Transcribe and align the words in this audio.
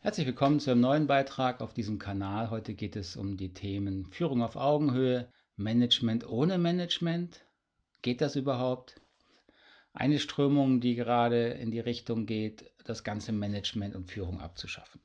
Herzlich 0.00 0.28
willkommen 0.28 0.60
zu 0.60 0.70
einem 0.70 0.80
neuen 0.80 1.06
Beitrag 1.08 1.60
auf 1.60 1.74
diesem 1.74 1.98
Kanal. 1.98 2.50
Heute 2.50 2.74
geht 2.74 2.94
es 2.94 3.16
um 3.16 3.36
die 3.36 3.52
Themen 3.52 4.06
Führung 4.06 4.42
auf 4.42 4.54
Augenhöhe, 4.54 5.28
Management 5.56 6.24
ohne 6.28 6.56
Management. 6.56 7.44
Geht 8.00 8.20
das 8.20 8.36
überhaupt? 8.36 9.00
Eine 9.92 10.20
Strömung, 10.20 10.80
die 10.80 10.94
gerade 10.94 11.48
in 11.48 11.72
die 11.72 11.80
Richtung 11.80 12.26
geht, 12.26 12.70
das 12.84 13.02
ganze 13.02 13.32
Management 13.32 13.96
und 13.96 14.08
Führung 14.08 14.40
abzuschaffen. 14.40 15.00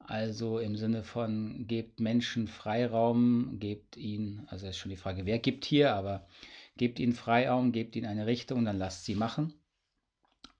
Also 0.00 0.58
im 0.58 0.76
Sinne 0.76 1.04
von, 1.04 1.68
gebt 1.68 2.00
Menschen 2.00 2.48
Freiraum, 2.48 3.60
gebt 3.60 3.96
ihnen, 3.96 4.44
also 4.48 4.66
ist 4.66 4.76
schon 4.76 4.90
die 4.90 4.96
Frage, 4.96 5.24
wer 5.24 5.38
gibt 5.38 5.64
hier, 5.64 5.94
aber 5.94 6.26
gebt 6.76 6.98
ihnen 6.98 7.12
Freiraum, 7.12 7.70
gebt 7.70 7.94
ihnen 7.94 8.06
eine 8.06 8.26
Richtung, 8.26 8.64
dann 8.64 8.76
lasst 8.76 9.04
sie 9.04 9.14
machen. 9.14 9.54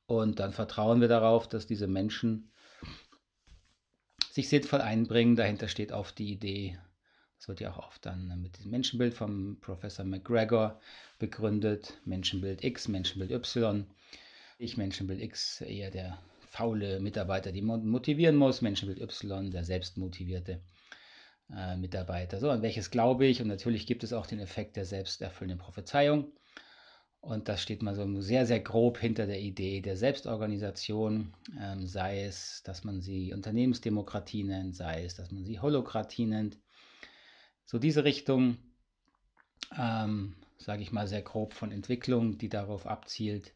Und 0.06 0.38
dann 0.38 0.52
vertrauen 0.52 1.00
wir 1.00 1.08
darauf, 1.08 1.48
dass 1.48 1.66
diese 1.66 1.88
Menschen 1.88 2.52
sich 4.34 4.48
sinnvoll 4.48 4.80
einbringen. 4.80 5.36
Dahinter 5.36 5.68
steht 5.68 5.92
oft 5.92 6.18
die 6.18 6.32
Idee, 6.32 6.76
das 7.38 7.46
wird 7.46 7.60
ja 7.60 7.70
auch 7.72 7.86
oft 7.86 8.04
dann 8.04 8.40
mit 8.42 8.58
dem 8.58 8.70
Menschenbild 8.70 9.14
vom 9.14 9.58
Professor 9.60 10.04
McGregor 10.04 10.80
begründet, 11.20 11.94
Menschenbild 12.04 12.64
X, 12.64 12.88
Menschenbild 12.88 13.30
Y. 13.30 13.86
Ich 14.58 14.76
Menschenbild 14.76 15.20
X 15.20 15.60
eher 15.60 15.92
der 15.92 16.18
faule 16.50 16.98
Mitarbeiter, 16.98 17.52
die 17.52 17.62
man 17.62 17.86
motivieren 17.86 18.34
muss, 18.34 18.60
Menschenbild 18.60 19.00
Y 19.00 19.52
der 19.52 19.64
selbstmotivierte 19.64 20.60
äh, 21.56 21.76
Mitarbeiter. 21.76 22.40
So, 22.40 22.50
an 22.50 22.62
welches 22.62 22.90
glaube 22.90 23.26
ich? 23.26 23.40
Und 23.40 23.46
natürlich 23.48 23.86
gibt 23.86 24.02
es 24.02 24.12
auch 24.12 24.26
den 24.26 24.40
Effekt 24.40 24.76
der 24.76 24.84
selbsterfüllenden 24.84 25.64
Prophezeiung. 25.64 26.32
Und 27.24 27.48
das 27.48 27.62
steht 27.62 27.82
mal 27.82 27.94
so 27.94 28.20
sehr, 28.20 28.44
sehr 28.44 28.60
grob 28.60 28.98
hinter 28.98 29.26
der 29.26 29.40
Idee 29.40 29.80
der 29.80 29.96
Selbstorganisation, 29.96 31.32
ähm, 31.58 31.86
sei 31.86 32.22
es, 32.22 32.62
dass 32.64 32.84
man 32.84 33.00
sie 33.00 33.32
Unternehmensdemokratie 33.32 34.44
nennt, 34.44 34.76
sei 34.76 35.04
es, 35.04 35.14
dass 35.14 35.30
man 35.30 35.46
sie 35.46 35.58
Holokratie 35.58 36.26
nennt. 36.26 36.58
So 37.64 37.78
diese 37.78 38.04
Richtung, 38.04 38.58
ähm, 39.74 40.34
sage 40.58 40.82
ich 40.82 40.92
mal 40.92 41.08
sehr 41.08 41.22
grob 41.22 41.54
von 41.54 41.72
Entwicklung, 41.72 42.36
die 42.36 42.50
darauf 42.50 42.86
abzielt, 42.86 43.54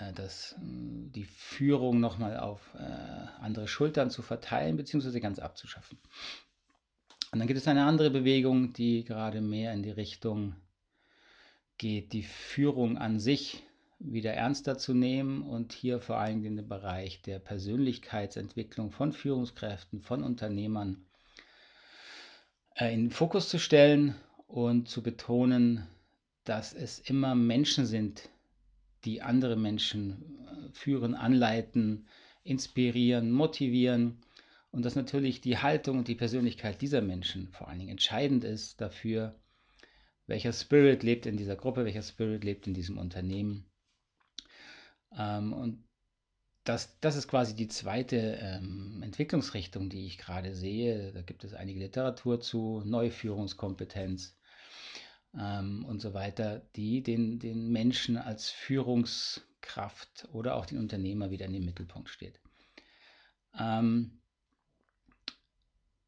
äh, 0.00 0.12
dass 0.12 0.54
äh, 0.54 0.56
die 0.62 1.26
Führung 1.26 2.00
nochmal 2.00 2.40
auf 2.40 2.74
äh, 2.74 2.80
andere 3.40 3.68
Schultern 3.68 4.10
zu 4.10 4.22
verteilen, 4.22 4.76
beziehungsweise 4.76 5.20
ganz 5.20 5.38
abzuschaffen. 5.38 5.96
Und 7.30 7.38
dann 7.38 7.46
gibt 7.46 7.60
es 7.60 7.68
eine 7.68 7.84
andere 7.84 8.10
Bewegung, 8.10 8.72
die 8.72 9.04
gerade 9.04 9.40
mehr 9.40 9.72
in 9.72 9.84
die 9.84 9.90
Richtung 9.92 10.56
geht, 11.78 12.12
die 12.12 12.22
Führung 12.22 12.98
an 12.98 13.18
sich 13.18 13.62
wieder 13.98 14.32
ernster 14.32 14.76
zu 14.76 14.94
nehmen 14.94 15.42
und 15.42 15.72
hier 15.72 16.00
vor 16.00 16.18
allem 16.18 16.42
den 16.42 16.68
Bereich 16.68 17.22
der 17.22 17.38
Persönlichkeitsentwicklung 17.38 18.90
von 18.90 19.12
Führungskräften, 19.12 20.00
von 20.02 20.22
Unternehmern 20.22 21.06
äh, 22.74 22.92
in 22.92 23.04
den 23.06 23.10
Fokus 23.10 23.48
zu 23.48 23.58
stellen 23.58 24.14
und 24.46 24.88
zu 24.88 25.02
betonen, 25.02 25.86
dass 26.44 26.74
es 26.74 26.98
immer 26.98 27.34
Menschen 27.34 27.86
sind, 27.86 28.28
die 29.04 29.22
andere 29.22 29.56
Menschen 29.56 30.38
äh, 30.46 30.72
führen, 30.72 31.14
anleiten, 31.14 32.06
inspirieren, 32.44 33.30
motivieren 33.30 34.18
und 34.70 34.84
dass 34.84 34.94
natürlich 34.94 35.40
die 35.40 35.58
Haltung 35.58 35.98
und 35.98 36.08
die 36.08 36.14
Persönlichkeit 36.14 36.82
dieser 36.82 37.00
Menschen 37.00 37.48
vor 37.48 37.68
allen 37.68 37.78
Dingen 37.78 37.92
entscheidend 37.92 38.44
ist 38.44 38.80
dafür, 38.80 39.34
welcher 40.26 40.52
Spirit 40.52 41.02
lebt 41.02 41.26
in 41.26 41.36
dieser 41.36 41.56
Gruppe, 41.56 41.84
welcher 41.84 42.02
Spirit 42.02 42.44
lebt 42.44 42.66
in 42.66 42.74
diesem 42.74 42.98
Unternehmen. 42.98 43.70
Ähm, 45.16 45.52
und 45.52 45.84
das, 46.64 46.98
das 47.00 47.16
ist 47.16 47.28
quasi 47.28 47.54
die 47.54 47.68
zweite 47.68 48.38
ähm, 48.40 49.02
Entwicklungsrichtung, 49.02 49.88
die 49.88 50.06
ich 50.06 50.18
gerade 50.18 50.54
sehe. 50.54 51.12
Da 51.12 51.22
gibt 51.22 51.44
es 51.44 51.54
einige 51.54 51.78
Literatur 51.78 52.40
zu, 52.40 52.82
Neuführungskompetenz 52.84 54.36
ähm, 55.38 55.84
und 55.84 56.00
so 56.00 56.12
weiter, 56.12 56.62
die 56.74 57.02
den, 57.02 57.38
den 57.38 57.70
Menschen 57.70 58.16
als 58.16 58.50
Führungskraft 58.50 60.28
oder 60.32 60.56
auch 60.56 60.66
den 60.66 60.78
Unternehmer 60.78 61.30
wieder 61.30 61.46
in 61.46 61.52
den 61.52 61.64
Mittelpunkt 61.64 62.08
steht. 62.08 62.40
Ähm, 63.58 64.20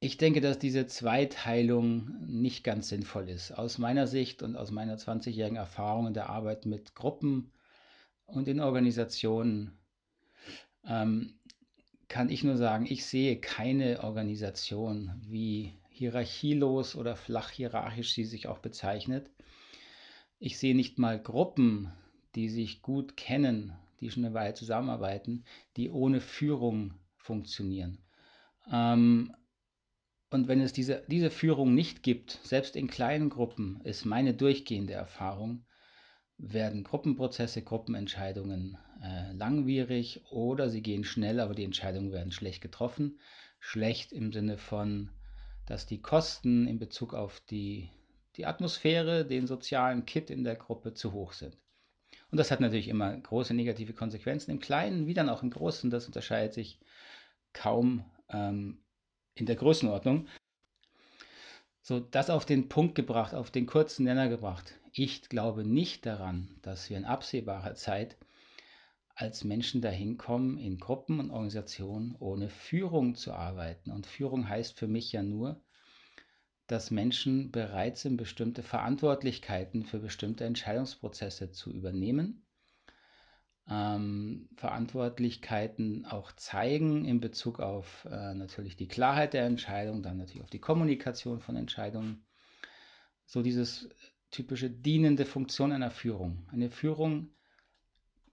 ich 0.01 0.17
denke, 0.17 0.41
dass 0.41 0.59
diese 0.59 0.87
Zweiteilung 0.87 2.15
nicht 2.27 2.63
ganz 2.63 2.89
sinnvoll 2.89 3.29
ist. 3.29 3.53
Aus 3.53 3.79
meiner 3.79 4.07
Sicht 4.07 4.43
und 4.43 4.57
aus 4.57 4.71
meiner 4.71 4.97
20-jährigen 4.97 5.57
Erfahrung 5.57 6.07
in 6.07 6.15
der 6.15 6.29
Arbeit 6.29 6.67
mit 6.67 6.95
Gruppen 6.95 7.51
und 8.27 8.47
in 8.47 8.61
Organisationen 8.61 9.77
ähm, 10.87 11.35
kann 12.07 12.31
ich 12.31 12.45
nur 12.45 12.57
sagen, 12.57 12.87
ich 12.89 13.05
sehe 13.07 13.41
keine 13.41 14.05
Organisation, 14.05 15.21
wie 15.27 15.75
hierarchielos 15.91 16.95
oder 16.95 17.17
flach 17.17 17.51
hierarchisch 17.51 18.15
sie 18.15 18.25
sich 18.25 18.47
auch 18.47 18.59
bezeichnet. 18.59 19.31
Ich 20.39 20.59
sehe 20.59 20.77
nicht 20.77 20.99
mal 20.99 21.21
Gruppen, 21.21 21.93
die 22.37 22.49
sich 22.49 22.83
gut 22.83 23.17
kennen, 23.17 23.73
die 24.01 24.11
schon 24.11 24.25
eine 24.25 24.35
Weile 24.35 24.55
zusammenarbeiten, 24.55 25.45
die 25.77 25.91
ohne 25.91 26.21
Führung 26.21 26.95
funktionieren. 27.17 27.99
Ähm, 28.71 29.35
und 30.31 30.49
wenn 30.49 30.61
es 30.61 30.73
diese, 30.73 31.05
diese 31.09 31.31
Führung 31.31 31.75
nicht 31.75 32.03
gibt, 32.03 32.41
selbst 32.43 32.77
in 32.77 32.89
kleinen 32.89 33.31
Gruppen, 33.31 33.81
ist 33.85 34.05
meine 34.05 34.35
durchgehende 34.35 34.93
Erfahrung, 34.93 35.65
werden 36.37 36.85
Gruppenprozesse, 36.85 37.63
Gruppenentscheidungen 37.63 38.79
äh, 39.03 39.33
langwierig 39.33 40.23
oder 40.31 40.69
sie 40.69 40.83
gehen 40.83 41.05
schnell, 41.05 41.41
aber 41.41 41.55
die 41.55 41.65
Entscheidungen 41.65 42.13
werden 42.13 42.33
schlecht 42.33 42.61
getroffen. 42.61 43.19
Schlecht 43.59 44.13
im 44.13 44.33
Sinne 44.33 44.59
von, 44.59 45.11
dass 45.67 45.87
die 45.87 46.01
Kosten 46.01 46.69
in 46.69 46.79
Bezug 46.79 47.15
auf 47.15 47.41
die, 47.41 47.91
die 48.37 48.47
Atmosphäre, 48.47 49.25
den 49.25 49.47
sozialen 49.47 50.05
Kit 50.05 50.31
in 50.31 50.45
der 50.45 50.55
Gruppe 50.55 50.95
zu 50.95 51.13
hoch 51.13 51.33
sind. 51.33 51.57
Und 52.31 52.39
das 52.39 52.51
hat 52.51 52.61
natürlich 52.61 52.89
immer 52.89 53.17
große 53.17 53.55
negative 53.55 53.95
Konsequenzen 53.95 54.51
im 54.51 54.61
Kleinen 54.61 55.07
wie 55.07 55.15
dann 55.15 55.29
auch 55.29 55.43
im 55.43 55.51
Großen. 55.51 55.91
Das 55.91 56.07
unterscheidet 56.07 56.55
sich 56.55 56.79
kaum 57.53 58.05
ähm, 58.29 58.85
in 59.41 59.47
der 59.47 59.57
Größenordnung. 59.57 60.27
So, 61.81 62.01
das 62.01 62.29
auf 62.29 62.45
den 62.45 62.69
Punkt 62.69 62.95
gebracht, 62.95 63.35
auf 63.35 63.51
den 63.51 63.67
kurzen 63.67 64.05
Nenner 64.05 64.29
gebracht. 64.29 64.75
Ich 64.93 65.29
glaube 65.29 65.65
nicht 65.65 66.05
daran, 66.05 66.59
dass 66.63 66.91
wir 66.91 66.97
in 66.97 67.05
absehbarer 67.05 67.75
Zeit 67.75 68.17
als 69.15 69.43
Menschen 69.43 69.81
dahin 69.81 70.17
kommen, 70.17 70.59
in 70.59 70.79
Gruppen 70.79 71.19
und 71.19 71.31
Organisationen 71.31 72.15
ohne 72.19 72.49
Führung 72.49 73.15
zu 73.15 73.33
arbeiten. 73.33 73.91
Und 73.91 74.07
Führung 74.07 74.49
heißt 74.49 74.79
für 74.79 74.87
mich 74.87 75.13
ja 75.13 75.23
nur, 75.23 75.61
dass 76.67 76.91
Menschen 76.91 77.51
bereit 77.51 77.97
sind, 77.97 78.17
bestimmte 78.17 78.63
Verantwortlichkeiten 78.63 79.85
für 79.85 79.99
bestimmte 79.99 80.45
Entscheidungsprozesse 80.45 81.51
zu 81.51 81.73
übernehmen 81.73 82.48
ähm, 83.71 84.49
Verantwortlichkeiten 84.57 86.07
auch 86.07 86.33
zeigen 86.33 87.05
in 87.05 87.21
Bezug 87.21 87.61
auf 87.61 88.07
äh, 88.11 88.35
natürlich 88.35 88.77
die 88.77 88.89
Klarheit 88.89 89.35
der 89.35 89.45
Entscheidung, 89.45 90.03
dann 90.03 90.17
natürlich 90.17 90.43
auf 90.43 90.51
die 90.51 90.61
Kommunikation 90.61 91.41
von 91.41 91.57
Entscheidungen. 91.57 92.25
So 93.27 93.43
dieses 93.43 93.91
typische 94.31 94.71
dienende 94.71 95.27
Funktion 95.27 95.73
einer 95.73 95.91
Führung. 95.91 96.49
Eine 96.51 96.71
Führung 96.71 97.35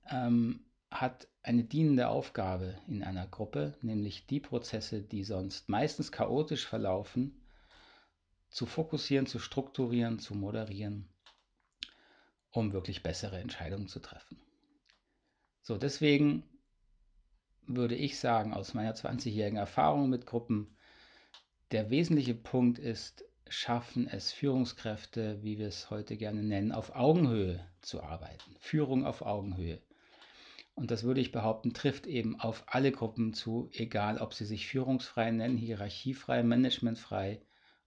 ähm, 0.09 0.65
hat 0.89 1.27
eine 1.43 1.63
dienende 1.63 2.07
Aufgabe 2.07 2.79
in 2.87 3.03
einer 3.03 3.27
Gruppe, 3.27 3.77
nämlich 3.81 4.27
die 4.27 4.39
Prozesse, 4.39 5.01
die 5.01 5.23
sonst 5.23 5.67
meistens 5.69 6.11
chaotisch 6.11 6.65
verlaufen, 6.65 7.45
zu 8.49 8.65
fokussieren, 8.65 9.25
zu 9.25 9.39
strukturieren, 9.39 10.19
zu 10.19 10.33
moderieren, 10.33 11.09
um 12.51 12.71
wirklich 12.71 13.03
bessere 13.03 13.37
Entscheidungen 13.39 13.89
zu 13.89 13.99
treffen. 13.99 14.44
So, 15.65 15.79
deswegen 15.79 16.43
würde 17.65 17.95
ich 17.95 18.19
sagen, 18.19 18.53
aus 18.53 18.75
meiner 18.75 18.93
20-jährigen 18.93 19.57
Erfahrung 19.57 20.11
mit 20.11 20.27
Gruppen, 20.27 20.77
der 21.71 21.89
wesentliche 21.89 22.35
Punkt 22.35 22.77
ist, 22.77 23.25
schaffen 23.49 24.07
es 24.07 24.31
Führungskräfte, 24.31 25.41
wie 25.41 25.57
wir 25.57 25.67
es 25.67 25.89
heute 25.89 26.17
gerne 26.17 26.43
nennen, 26.43 26.71
auf 26.71 26.95
Augenhöhe 26.95 27.65
zu 27.81 28.03
arbeiten. 28.03 28.55
Führung 28.59 29.07
auf 29.07 29.23
Augenhöhe. 29.23 29.81
Und 30.75 30.91
das 30.91 31.01
würde 31.01 31.21
ich 31.21 31.31
behaupten, 31.31 31.73
trifft 31.73 32.05
eben 32.05 32.39
auf 32.39 32.65
alle 32.67 32.91
Gruppen 32.91 33.33
zu, 33.33 33.67
egal 33.73 34.19
ob 34.19 34.35
sie 34.35 34.45
sich 34.45 34.67
führungsfrei 34.67 35.31
nennen, 35.31 35.57
hierarchiefrei, 35.57 36.43
managementfrei, 36.43 37.41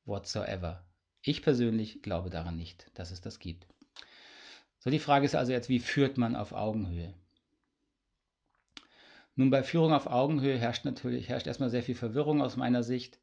whatsoever. 0.04 0.84
Ich 1.22 1.42
persönlich 1.42 2.02
glaube 2.02 2.28
daran 2.28 2.56
nicht, 2.56 2.90
dass 2.94 3.12
es 3.12 3.20
das 3.20 3.38
gibt. 3.38 3.68
So, 4.80 4.90
die 4.90 4.98
Frage 4.98 5.26
ist 5.26 5.36
also 5.36 5.52
jetzt, 5.52 5.68
wie 5.68 5.78
führt 5.78 6.18
man 6.18 6.34
auf 6.34 6.50
Augenhöhe? 6.50 7.14
Nun, 9.38 9.50
bei 9.50 9.62
Führung 9.62 9.92
auf 9.92 10.08
Augenhöhe 10.08 10.58
herrscht 10.58 10.84
natürlich 10.84 11.28
herrscht 11.28 11.46
erstmal 11.46 11.70
sehr 11.70 11.84
viel 11.84 11.94
Verwirrung 11.94 12.42
aus 12.42 12.56
meiner 12.56 12.82
Sicht, 12.82 13.20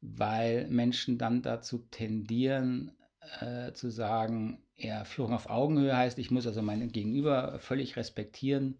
weil 0.00 0.68
Menschen 0.68 1.18
dann 1.18 1.42
dazu 1.42 1.78
tendieren, 1.90 2.92
äh, 3.40 3.72
zu 3.72 3.90
sagen, 3.90 4.62
ja, 4.76 5.04
Führung 5.04 5.32
auf 5.34 5.50
Augenhöhe 5.50 5.96
heißt, 5.96 6.18
ich 6.18 6.30
muss 6.30 6.46
also 6.46 6.62
meinen 6.62 6.92
Gegenüber 6.92 7.58
völlig 7.58 7.96
respektieren, 7.96 8.78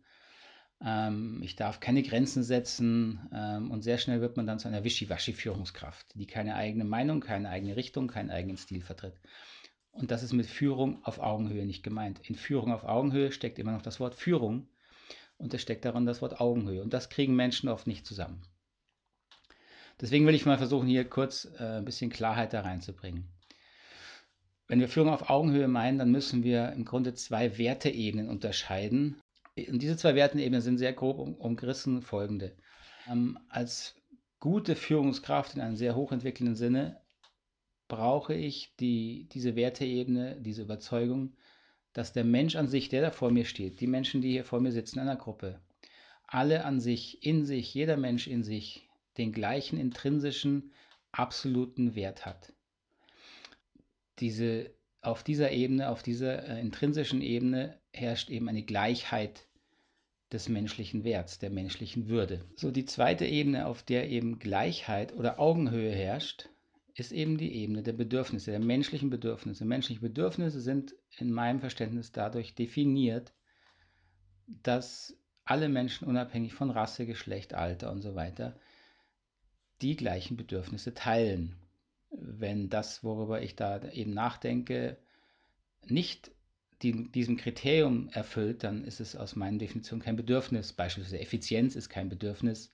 Ähm, 0.82 1.40
ich 1.42 1.56
darf 1.56 1.80
keine 1.80 2.02
Grenzen 2.02 2.42
setzen 2.44 3.28
ähm, 3.32 3.70
und 3.70 3.82
sehr 3.82 3.98
schnell 3.98 4.20
wird 4.20 4.36
man 4.36 4.46
dann 4.46 4.58
zu 4.58 4.68
einer 4.68 4.84
Wischiwaschi-Führungskraft, 4.84 6.06
die 6.14 6.26
keine 6.26 6.56
eigene 6.56 6.84
Meinung, 6.84 7.20
keine 7.20 7.48
eigene 7.50 7.76
Richtung, 7.76 8.08
keinen 8.08 8.30
eigenen 8.30 8.56
Stil 8.58 8.82
vertritt. 8.82 9.14
Und 9.92 10.10
das 10.10 10.22
ist 10.22 10.32
mit 10.32 10.46
Führung 10.46 11.04
auf 11.04 11.18
Augenhöhe 11.20 11.66
nicht 11.66 11.82
gemeint. 11.84 12.20
In 12.28 12.34
Führung 12.36 12.72
auf 12.72 12.84
Augenhöhe 12.84 13.32
steckt 13.32 13.58
immer 13.58 13.72
noch 13.72 13.82
das 13.82 14.00
Wort 14.00 14.14
Führung 14.14 14.68
und 15.42 15.52
es 15.52 15.60
steckt 15.60 15.84
darin 15.84 16.06
das 16.06 16.22
Wort 16.22 16.40
Augenhöhe. 16.40 16.82
Und 16.82 16.94
das 16.94 17.10
kriegen 17.10 17.34
Menschen 17.34 17.68
oft 17.68 17.86
nicht 17.86 18.06
zusammen. 18.06 18.42
Deswegen 20.00 20.26
will 20.26 20.34
ich 20.34 20.46
mal 20.46 20.58
versuchen, 20.58 20.88
hier 20.88 21.04
kurz 21.04 21.48
äh, 21.58 21.78
ein 21.78 21.84
bisschen 21.84 22.10
Klarheit 22.10 22.52
da 22.52 22.62
reinzubringen. 22.62 23.28
Wenn 24.68 24.80
wir 24.80 24.88
Führung 24.88 25.10
auf 25.10 25.28
Augenhöhe 25.28 25.68
meinen, 25.68 25.98
dann 25.98 26.10
müssen 26.10 26.44
wir 26.44 26.72
im 26.72 26.84
Grunde 26.84 27.14
zwei 27.14 27.58
Werteebenen 27.58 28.28
unterscheiden. 28.28 29.20
Und 29.56 29.82
diese 29.82 29.96
zwei 29.96 30.14
Werteebenen 30.14 30.62
sind 30.62 30.78
sehr 30.78 30.92
grob 30.92 31.18
um, 31.18 31.34
umgerissen 31.34 32.02
folgende. 32.02 32.56
Ähm, 33.10 33.38
als 33.48 33.96
gute 34.38 34.76
Führungskraft 34.76 35.54
in 35.54 35.60
einem 35.60 35.76
sehr 35.76 35.94
hochentwickelnden 35.94 36.56
Sinne 36.56 37.00
brauche 37.88 38.34
ich 38.34 38.74
die, 38.76 39.28
diese 39.32 39.56
Werteebene, 39.56 40.40
diese 40.40 40.62
Überzeugung, 40.62 41.36
dass 41.92 42.12
der 42.12 42.24
Mensch 42.24 42.56
an 42.56 42.68
sich, 42.68 42.88
der 42.88 43.02
da 43.02 43.10
vor 43.10 43.30
mir 43.30 43.44
steht, 43.44 43.80
die 43.80 43.86
Menschen, 43.86 44.22
die 44.22 44.30
hier 44.30 44.44
vor 44.44 44.60
mir 44.60 44.72
sitzen 44.72 44.98
in 44.98 45.08
einer 45.08 45.16
Gruppe, 45.16 45.60
alle 46.26 46.64
an 46.64 46.80
sich, 46.80 47.24
in 47.24 47.44
sich, 47.44 47.74
jeder 47.74 47.96
Mensch 47.96 48.26
in 48.26 48.42
sich, 48.42 48.88
den 49.18 49.32
gleichen 49.32 49.78
intrinsischen, 49.78 50.72
absoluten 51.10 51.94
Wert 51.94 52.24
hat. 52.24 52.52
Diese, 54.18 54.70
auf 55.02 55.22
dieser 55.22 55.50
Ebene, 55.50 55.90
auf 55.90 56.02
dieser 56.02 56.48
äh, 56.48 56.60
intrinsischen 56.60 57.20
Ebene 57.20 57.78
herrscht 57.92 58.30
eben 58.30 58.48
eine 58.48 58.62
Gleichheit 58.62 59.46
des 60.32 60.48
menschlichen 60.48 61.04
Werts, 61.04 61.38
der 61.38 61.50
menschlichen 61.50 62.08
Würde. 62.08 62.42
So 62.56 62.70
die 62.70 62.86
zweite 62.86 63.26
Ebene, 63.26 63.66
auf 63.66 63.82
der 63.82 64.08
eben 64.08 64.38
Gleichheit 64.38 65.14
oder 65.14 65.38
Augenhöhe 65.38 65.92
herrscht, 65.92 66.48
ist 66.94 67.12
eben 67.12 67.38
die 67.38 67.54
Ebene 67.54 67.82
der 67.82 67.92
Bedürfnisse, 67.92 68.50
der 68.50 68.60
menschlichen 68.60 69.10
Bedürfnisse. 69.10 69.64
Menschliche 69.64 70.00
Bedürfnisse 70.00 70.60
sind 70.60 70.94
in 71.18 71.32
meinem 71.32 71.60
Verständnis 71.60 72.12
dadurch 72.12 72.54
definiert, 72.54 73.32
dass 74.46 75.16
alle 75.44 75.68
Menschen 75.68 76.06
unabhängig 76.06 76.54
von 76.54 76.70
Rasse, 76.70 77.06
Geschlecht, 77.06 77.54
Alter 77.54 77.90
und 77.90 78.02
so 78.02 78.14
weiter 78.14 78.56
die 79.80 79.96
gleichen 79.96 80.36
Bedürfnisse 80.36 80.94
teilen. 80.94 81.56
Wenn 82.10 82.68
das, 82.68 83.02
worüber 83.02 83.42
ich 83.42 83.56
da 83.56 83.82
eben 83.90 84.12
nachdenke, 84.12 84.98
nicht 85.86 86.30
die, 86.82 87.10
diesem 87.10 87.36
Kriterium 87.36 88.08
erfüllt, 88.10 88.64
dann 88.64 88.84
ist 88.84 89.00
es 89.00 89.16
aus 89.16 89.34
meiner 89.34 89.58
Definition 89.58 90.00
kein 90.00 90.16
Bedürfnis. 90.16 90.72
Beispielsweise 90.72 91.20
Effizienz 91.20 91.74
ist 91.74 91.88
kein 91.88 92.08
Bedürfnis 92.08 92.70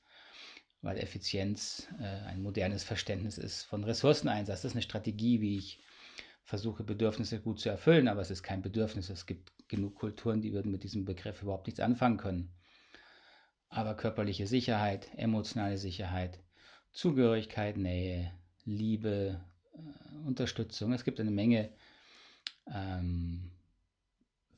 weil 0.82 0.98
Effizienz 0.98 1.88
äh, 2.00 2.04
ein 2.04 2.42
modernes 2.42 2.84
Verständnis 2.84 3.38
ist 3.38 3.64
von 3.64 3.84
Ressourceneinsatz. 3.84 4.62
Das 4.62 4.70
ist 4.70 4.76
eine 4.76 4.82
Strategie, 4.82 5.40
wie 5.40 5.58
ich 5.58 5.80
versuche, 6.44 6.84
Bedürfnisse 6.84 7.40
gut 7.40 7.60
zu 7.60 7.68
erfüllen, 7.68 8.08
aber 8.08 8.20
es 8.20 8.30
ist 8.30 8.42
kein 8.42 8.62
Bedürfnis. 8.62 9.10
Es 9.10 9.26
gibt 9.26 9.52
genug 9.68 9.96
Kulturen, 9.96 10.40
die 10.40 10.52
würden 10.52 10.72
mit 10.72 10.82
diesem 10.82 11.04
Begriff 11.04 11.42
überhaupt 11.42 11.66
nichts 11.66 11.80
anfangen 11.80 12.16
können. 12.16 12.50
Aber 13.68 13.94
körperliche 13.94 14.46
Sicherheit, 14.46 15.08
emotionale 15.16 15.76
Sicherheit, 15.76 16.40
Zugehörigkeit, 16.92 17.76
Nähe, 17.76 18.32
Liebe, 18.64 19.44
äh, 19.74 20.26
Unterstützung. 20.26 20.92
Es 20.92 21.04
gibt 21.04 21.20
eine 21.20 21.30
Menge 21.30 21.70
ähm, 22.72 23.50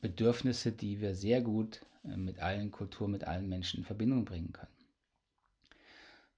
Bedürfnisse, 0.00 0.72
die 0.72 1.00
wir 1.00 1.14
sehr 1.14 1.40
gut 1.40 1.84
äh, 2.05 2.17
mit 2.17 2.38
allen 2.38 2.70
Kulturen, 2.70 3.11
mit 3.11 3.25
allen 3.25 3.49
Menschen 3.49 3.81
in 3.81 3.84
Verbindung 3.84 4.25
bringen 4.25 4.52
können. 4.52 4.80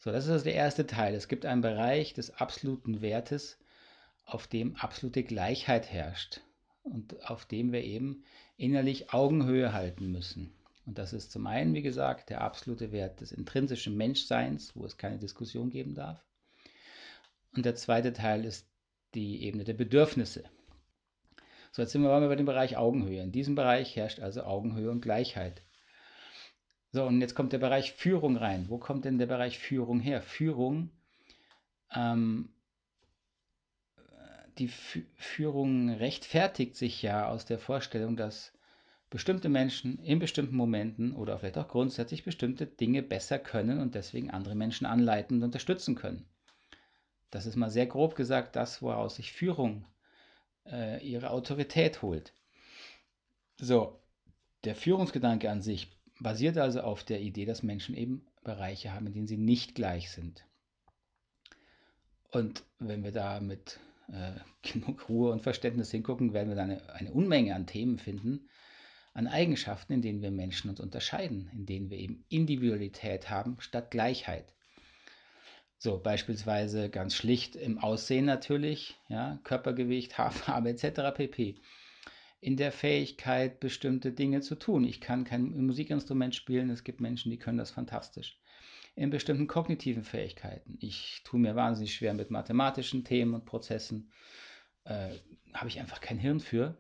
So, 0.02 0.10
das 0.10 0.24
ist 0.24 0.32
also 0.32 0.44
der 0.44 0.54
erste 0.54 0.84
Teil. 0.84 1.14
Es 1.14 1.28
gibt 1.28 1.46
einen 1.46 1.60
Bereich 1.60 2.12
des 2.12 2.34
absoluten 2.34 3.02
Wertes, 3.02 3.56
auf 4.24 4.48
dem 4.48 4.74
absolute 4.74 5.22
Gleichheit 5.22 5.92
herrscht 5.92 6.40
und 6.82 7.30
auf 7.30 7.46
dem 7.46 7.70
wir 7.70 7.84
eben 7.84 8.24
innerlich 8.56 9.12
Augenhöhe 9.12 9.72
halten 9.72 10.10
müssen. 10.10 10.52
Und 10.86 10.98
das 10.98 11.12
ist 11.12 11.30
zum 11.30 11.46
einen, 11.46 11.72
wie 11.74 11.82
gesagt, 11.82 12.30
der 12.30 12.40
absolute 12.40 12.90
Wert 12.90 13.20
des 13.20 13.30
intrinsischen 13.30 13.96
Menschseins, 13.96 14.74
wo 14.74 14.84
es 14.84 14.96
keine 14.96 15.20
Diskussion 15.20 15.70
geben 15.70 15.94
darf. 15.94 16.20
Und 17.54 17.64
der 17.64 17.76
zweite 17.76 18.12
Teil 18.12 18.44
ist 18.44 18.66
die 19.14 19.44
Ebene 19.44 19.62
der 19.62 19.74
Bedürfnisse. 19.74 20.42
So, 21.70 21.80
jetzt 21.80 21.92
sind 21.92 22.02
wir 22.02 22.08
mal 22.08 22.26
bei 22.26 22.34
dem 22.34 22.46
Bereich 22.46 22.76
Augenhöhe. 22.76 23.22
In 23.22 23.30
diesem 23.30 23.54
Bereich 23.54 23.94
herrscht 23.94 24.18
also 24.18 24.42
Augenhöhe 24.42 24.90
und 24.90 25.00
Gleichheit. 25.00 25.62
So, 26.92 27.06
und 27.06 27.22
jetzt 27.22 27.34
kommt 27.34 27.54
der 27.54 27.58
Bereich 27.58 27.92
Führung 27.92 28.36
rein. 28.36 28.66
Wo 28.68 28.76
kommt 28.76 29.06
denn 29.06 29.18
der 29.18 29.26
Bereich 29.26 29.58
Führung 29.58 29.98
her? 29.98 30.20
Führung, 30.20 30.90
ähm, 31.94 32.50
die 34.58 34.66
F 34.66 34.98
Führung 35.14 35.88
rechtfertigt 35.88 36.76
sich 36.76 37.00
ja 37.00 37.28
aus 37.28 37.46
der 37.46 37.58
Vorstellung, 37.58 38.16
dass 38.16 38.52
bestimmte 39.08 39.48
Menschen 39.48 39.98
in 40.00 40.18
bestimmten 40.18 40.54
Momenten 40.54 41.14
oder 41.14 41.38
vielleicht 41.38 41.56
auch 41.56 41.68
grundsätzlich 41.68 42.24
bestimmte 42.24 42.66
Dinge 42.66 43.02
besser 43.02 43.38
können 43.38 43.78
und 43.78 43.94
deswegen 43.94 44.30
andere 44.30 44.54
Menschen 44.54 44.86
anleiten 44.86 45.38
und 45.38 45.44
unterstützen 45.44 45.94
können. 45.94 46.26
Das 47.30 47.46
ist 47.46 47.56
mal 47.56 47.70
sehr 47.70 47.86
grob 47.86 48.14
gesagt 48.16 48.54
das, 48.56 48.82
woraus 48.82 49.16
sich 49.16 49.32
Führung 49.32 49.86
äh, 50.66 51.02
ihre 51.02 51.30
Autorität 51.30 52.02
holt. 52.02 52.34
So, 53.58 53.98
der 54.64 54.74
Führungsgedanke 54.74 55.50
an 55.50 55.62
sich 55.62 55.90
basiert 56.22 56.58
also 56.58 56.80
auf 56.80 57.04
der 57.04 57.20
Idee, 57.20 57.44
dass 57.44 57.62
Menschen 57.62 57.94
eben 57.94 58.26
Bereiche 58.44 58.92
haben, 58.92 59.06
in 59.06 59.12
denen 59.12 59.26
sie 59.26 59.36
nicht 59.36 59.74
gleich 59.74 60.10
sind. 60.10 60.44
Und 62.30 62.64
wenn 62.78 63.04
wir 63.04 63.12
da 63.12 63.40
mit 63.40 63.78
äh, 64.08 64.32
genug 64.62 65.08
Ruhe 65.08 65.32
und 65.32 65.42
Verständnis 65.42 65.90
hingucken, 65.90 66.32
werden 66.32 66.48
wir 66.48 66.56
da 66.56 66.62
eine, 66.62 66.90
eine 66.94 67.12
Unmenge 67.12 67.54
an 67.54 67.66
Themen 67.66 67.98
finden, 67.98 68.48
an 69.14 69.26
Eigenschaften, 69.26 69.92
in 69.92 70.02
denen 70.02 70.22
wir 70.22 70.30
Menschen 70.30 70.70
uns 70.70 70.80
unterscheiden, 70.80 71.50
in 71.52 71.66
denen 71.66 71.90
wir 71.90 71.98
eben 71.98 72.24
Individualität 72.28 73.28
haben 73.28 73.56
statt 73.60 73.90
Gleichheit. 73.90 74.54
So, 75.76 75.98
beispielsweise 75.98 76.88
ganz 76.88 77.14
schlicht 77.14 77.56
im 77.56 77.78
Aussehen 77.78 78.24
natürlich, 78.24 78.96
ja, 79.08 79.38
Körpergewicht, 79.42 80.16
Haarfarbe 80.16 80.70
etc. 80.70 81.14
pp 81.14 81.60
in 82.42 82.56
der 82.56 82.72
Fähigkeit, 82.72 83.60
bestimmte 83.60 84.10
Dinge 84.10 84.40
zu 84.40 84.56
tun. 84.56 84.82
Ich 84.82 85.00
kann 85.00 85.22
kein 85.22 85.64
Musikinstrument 85.64 86.34
spielen, 86.34 86.70
es 86.70 86.82
gibt 86.82 87.00
Menschen, 87.00 87.30
die 87.30 87.38
können 87.38 87.56
das 87.56 87.70
fantastisch. 87.70 88.36
In 88.96 89.10
bestimmten 89.10 89.46
kognitiven 89.46 90.02
Fähigkeiten. 90.02 90.76
Ich 90.80 91.22
tue 91.24 91.38
mir 91.38 91.54
wahnsinnig 91.54 91.94
schwer 91.94 92.14
mit 92.14 92.32
mathematischen 92.32 93.04
Themen 93.04 93.34
und 93.34 93.44
Prozessen. 93.44 94.10
Äh, 94.82 95.10
Habe 95.54 95.68
ich 95.68 95.78
einfach 95.78 96.00
kein 96.00 96.18
Hirn 96.18 96.40
für. 96.40 96.76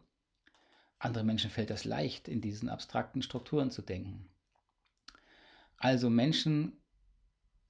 Andere 0.98 1.22
Menschen 1.22 1.48
fällt 1.48 1.70
das 1.70 1.84
leicht, 1.84 2.26
in 2.26 2.40
diesen 2.40 2.68
abstrakten 2.68 3.22
Strukturen 3.22 3.70
zu 3.70 3.82
denken. 3.82 4.28
Also 5.76 6.10
Menschen 6.10 6.72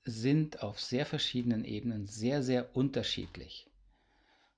sind 0.05 0.63
auf 0.63 0.81
sehr 0.81 1.05
verschiedenen 1.05 1.67
Ebenen 1.67 2.07
sehr, 2.07 2.43
sehr 2.43 2.75
unterschiedlich. 2.75 3.71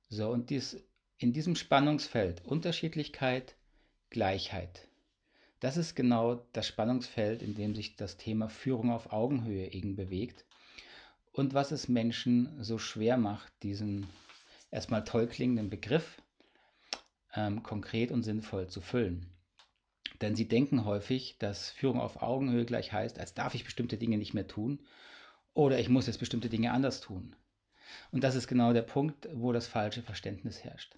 So, 0.08 0.30
und 0.30 0.50
dies 0.50 0.84
in 1.18 1.32
diesem 1.32 1.56
Spannungsfeld 1.56 2.44
Unterschiedlichkeit, 2.44 3.54
Gleichheit. 4.10 4.88
Das 5.60 5.76
ist 5.76 5.94
genau 5.94 6.46
das 6.52 6.66
Spannungsfeld, 6.66 7.42
in 7.42 7.54
dem 7.54 7.74
sich 7.74 7.96
das 7.96 8.16
Thema 8.16 8.48
Führung 8.48 8.90
auf 8.90 9.12
Augenhöhe 9.12 9.72
eben 9.72 9.96
bewegt 9.96 10.44
und 11.32 11.54
was 11.54 11.72
es 11.72 11.88
Menschen 11.88 12.62
so 12.62 12.78
schwer 12.78 13.16
macht, 13.16 13.52
diesen 13.62 14.06
erstmal 14.70 15.04
toll 15.04 15.26
klingenden 15.26 15.70
Begriff 15.70 16.20
ähm, 17.34 17.62
konkret 17.62 18.12
und 18.12 18.22
sinnvoll 18.22 18.68
zu 18.68 18.80
füllen. 18.80 19.26
Denn 20.20 20.36
sie 20.36 20.46
denken 20.46 20.84
häufig, 20.84 21.36
dass 21.38 21.70
Führung 21.70 22.00
auf 22.00 22.22
Augenhöhe 22.22 22.64
gleich 22.64 22.92
heißt, 22.92 23.18
als 23.18 23.34
darf 23.34 23.54
ich 23.54 23.64
bestimmte 23.64 23.96
Dinge 23.98 24.16
nicht 24.16 24.34
mehr 24.34 24.46
tun 24.46 24.80
oder 25.54 25.78
ich 25.78 25.88
muss 25.88 26.06
jetzt 26.06 26.18
bestimmte 26.18 26.48
Dinge 26.48 26.72
anders 26.72 27.00
tun. 27.00 27.34
Und 28.12 28.24
das 28.24 28.34
ist 28.34 28.48
genau 28.48 28.72
der 28.72 28.82
Punkt, 28.82 29.28
wo 29.32 29.52
das 29.52 29.66
falsche 29.66 30.02
Verständnis 30.02 30.64
herrscht. 30.64 30.96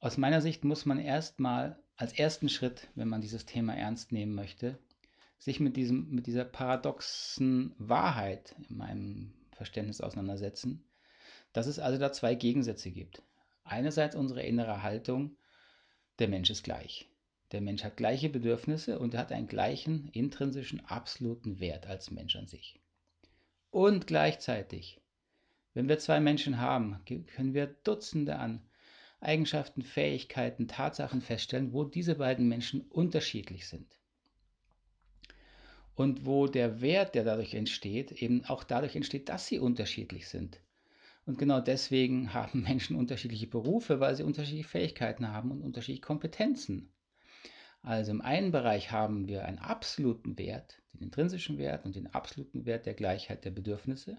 Aus 0.00 0.18
meiner 0.18 0.40
Sicht 0.40 0.64
muss 0.64 0.86
man 0.86 0.98
erstmal 0.98 1.78
als 1.96 2.12
ersten 2.12 2.48
Schritt, 2.48 2.88
wenn 2.94 3.08
man 3.08 3.20
dieses 3.20 3.46
Thema 3.46 3.74
ernst 3.74 4.12
nehmen 4.12 4.34
möchte, 4.34 4.78
sich 5.38 5.60
mit, 5.60 5.76
diesem, 5.76 6.10
mit 6.10 6.26
dieser 6.26 6.44
paradoxen 6.44 7.74
Wahrheit 7.78 8.54
in 8.68 8.76
meinem 8.76 9.34
Verständnis 9.52 10.00
auseinandersetzen, 10.00 10.84
dass 11.52 11.66
es 11.66 11.78
also 11.78 11.98
da 11.98 12.12
zwei 12.12 12.34
Gegensätze 12.34 12.90
gibt. 12.90 13.22
Einerseits 13.64 14.14
unsere 14.14 14.42
innere 14.42 14.82
Haltung, 14.82 15.36
der 16.18 16.28
Mensch 16.28 16.50
ist 16.50 16.62
gleich. 16.62 17.08
Der 17.52 17.60
Mensch 17.60 17.84
hat 17.84 17.96
gleiche 17.96 18.28
Bedürfnisse 18.28 18.98
und 18.98 19.14
er 19.14 19.20
hat 19.20 19.32
einen 19.32 19.46
gleichen 19.46 20.08
intrinsischen 20.08 20.84
absoluten 20.84 21.60
Wert 21.60 21.86
als 21.86 22.10
Mensch 22.10 22.36
an 22.36 22.46
sich. 22.46 22.80
Und 23.70 24.06
gleichzeitig, 24.06 25.00
wenn 25.76 25.88
wir 25.88 25.98
zwei 25.98 26.20
Menschen 26.20 26.60
haben, 26.60 26.98
können 27.04 27.54
wir 27.54 27.66
Dutzende 27.84 28.38
an 28.38 28.62
Eigenschaften, 29.20 29.82
Fähigkeiten, 29.82 30.68
Tatsachen 30.68 31.20
feststellen, 31.20 31.72
wo 31.72 31.84
diese 31.84 32.16
beiden 32.16 32.48
Menschen 32.48 32.80
unterschiedlich 32.80 33.68
sind. 33.68 33.86
und 35.96 36.26
wo 36.26 36.46
der 36.46 36.80
Wert, 36.82 37.14
der 37.14 37.24
dadurch 37.24 37.54
entsteht, 37.54 38.12
eben 38.12 38.44
auch 38.44 38.62
dadurch 38.62 38.94
entsteht, 38.94 39.28
dass 39.28 39.46
sie 39.46 39.58
unterschiedlich 39.58 40.28
sind. 40.28 40.60
Und 41.24 41.38
genau 41.38 41.60
deswegen 41.60 42.32
haben 42.34 42.62
Menschen 42.62 42.96
unterschiedliche 42.96 43.46
Berufe, 43.46 43.98
weil 43.98 44.14
sie 44.14 44.22
unterschiedliche 44.22 44.68
Fähigkeiten 44.68 45.28
haben 45.32 45.50
und 45.50 45.62
unterschiedliche 45.62 46.02
Kompetenzen. 46.02 46.92
Also 47.82 48.10
im 48.10 48.20
einen 48.20 48.52
Bereich 48.52 48.90
haben 48.92 49.26
wir 49.26 49.44
einen 49.44 49.58
absoluten 49.58 50.38
Wert, 50.38 50.82
den 50.92 51.02
intrinsischen 51.02 51.58
Wert 51.58 51.84
und 51.84 51.96
den 51.96 52.12
absoluten 52.14 52.66
Wert 52.66 52.84
der 52.84 52.94
Gleichheit 52.94 53.44
der 53.44 53.50
Bedürfnisse. 53.50 54.18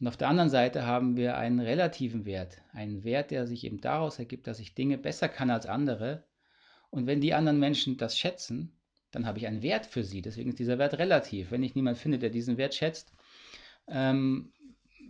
Und 0.00 0.06
auf 0.06 0.16
der 0.16 0.28
anderen 0.28 0.50
Seite 0.50 0.86
haben 0.86 1.16
wir 1.16 1.36
einen 1.36 1.58
relativen 1.58 2.24
Wert, 2.24 2.62
einen 2.72 3.02
Wert, 3.02 3.30
der 3.30 3.46
sich 3.46 3.64
eben 3.64 3.80
daraus 3.80 4.18
ergibt, 4.18 4.46
dass 4.46 4.60
ich 4.60 4.74
Dinge 4.74 4.96
besser 4.96 5.28
kann 5.28 5.50
als 5.50 5.66
andere. 5.66 6.24
Und 6.90 7.06
wenn 7.06 7.20
die 7.20 7.34
anderen 7.34 7.58
Menschen 7.58 7.96
das 7.96 8.16
schätzen, 8.16 8.78
dann 9.10 9.26
habe 9.26 9.38
ich 9.38 9.46
einen 9.46 9.62
Wert 9.62 9.86
für 9.86 10.04
sie. 10.04 10.22
Deswegen 10.22 10.50
ist 10.50 10.58
dieser 10.58 10.78
Wert 10.78 10.98
relativ. 10.98 11.50
Wenn 11.50 11.62
ich 11.62 11.74
niemanden 11.74 12.00
finde, 12.00 12.18
der 12.18 12.30
diesen 12.30 12.58
Wert 12.58 12.74
schätzt, 12.74 13.12
ähm, 13.88 14.52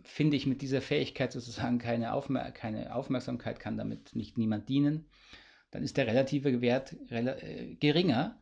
finde 0.04 0.36
ich 0.36 0.46
mit 0.46 0.62
dieser 0.62 0.80
Fähigkeit 0.80 1.32
sozusagen 1.32 1.78
keine, 1.78 2.14
Aufmer 2.14 2.50
keine 2.52 2.94
Aufmerksamkeit, 2.94 3.60
kann 3.60 3.76
damit 3.76 4.14
nicht 4.14 4.38
niemand 4.38 4.68
dienen, 4.68 5.06
dann 5.70 5.82
ist 5.82 5.96
der 5.98 6.06
relative 6.06 6.60
Wert 6.62 6.96
rel 7.10 7.28
äh, 7.28 7.74
geringer, 7.74 8.40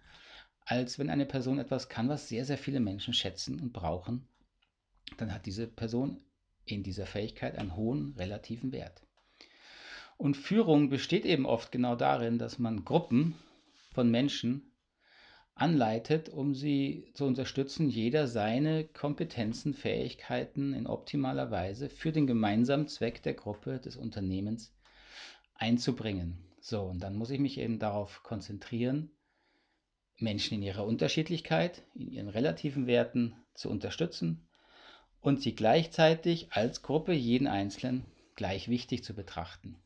als 0.64 0.98
wenn 0.98 1.10
eine 1.10 1.26
Person 1.26 1.58
etwas 1.58 1.88
kann, 1.88 2.08
was 2.08 2.28
sehr, 2.28 2.44
sehr 2.44 2.58
viele 2.58 2.80
Menschen 2.80 3.14
schätzen 3.14 3.60
und 3.60 3.72
brauchen. 3.72 4.28
Dann 5.16 5.32
hat 5.32 5.46
diese 5.46 5.66
Person 5.66 6.20
in 6.66 6.82
dieser 6.82 7.06
Fähigkeit 7.06 7.56
einen 7.56 7.76
hohen 7.76 8.14
relativen 8.18 8.72
Wert. 8.72 9.02
Und 10.18 10.36
Führung 10.36 10.88
besteht 10.88 11.24
eben 11.24 11.46
oft 11.46 11.72
genau 11.72 11.94
darin, 11.94 12.38
dass 12.38 12.58
man 12.58 12.84
Gruppen 12.84 13.34
von 13.92 14.10
Menschen 14.10 14.72
anleitet, 15.54 16.28
um 16.28 16.54
sie 16.54 17.10
zu 17.14 17.24
unterstützen, 17.24 17.88
jeder 17.88 18.26
seine 18.26 18.84
Kompetenzen, 18.84 19.74
Fähigkeiten 19.74 20.74
in 20.74 20.86
optimaler 20.86 21.50
Weise 21.50 21.88
für 21.88 22.12
den 22.12 22.26
gemeinsamen 22.26 22.88
Zweck 22.88 23.22
der 23.22 23.34
Gruppe, 23.34 23.78
des 23.78 23.96
Unternehmens 23.96 24.74
einzubringen. 25.54 26.44
So, 26.60 26.82
und 26.82 27.00
dann 27.00 27.16
muss 27.16 27.30
ich 27.30 27.38
mich 27.38 27.58
eben 27.58 27.78
darauf 27.78 28.22
konzentrieren, 28.22 29.10
Menschen 30.18 30.54
in 30.54 30.62
ihrer 30.62 30.86
Unterschiedlichkeit, 30.86 31.82
in 31.94 32.10
ihren 32.10 32.28
relativen 32.28 32.86
Werten 32.86 33.34
zu 33.54 33.70
unterstützen 33.70 34.46
und 35.26 35.42
sie 35.42 35.56
gleichzeitig 35.56 36.52
als 36.52 36.82
Gruppe 36.82 37.12
jeden 37.12 37.48
Einzelnen 37.48 38.04
gleich 38.36 38.68
wichtig 38.68 39.02
zu 39.02 39.12
betrachten. 39.12 39.76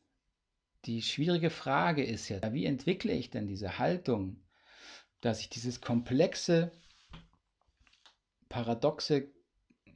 Die 0.85 1.01
schwierige 1.01 1.49
Frage 1.49 2.05
ist 2.05 2.29
ja, 2.29 2.53
wie 2.53 2.67
entwickle 2.67 3.15
ich 3.15 3.31
denn 3.31 3.47
diese 3.47 3.79
Haltung, 3.79 4.37
dass 5.23 5.41
ich 5.41 5.49
dieses 5.49 5.81
komplexe, 5.81 6.71
paradoxe, 8.51 9.17
äh, 9.17 9.29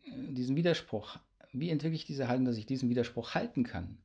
diesen 0.06 0.56
Widerspruch, 0.56 1.18
wie 1.52 1.68
entwickle 1.68 1.96
ich 1.96 2.06
diese 2.06 2.26
Haltung, 2.26 2.46
dass 2.46 2.56
ich 2.56 2.64
diesen 2.64 2.88
Widerspruch 2.88 3.34
halten 3.34 3.64
kann? 3.64 3.98